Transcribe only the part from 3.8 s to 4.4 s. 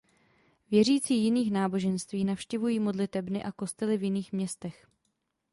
v jiných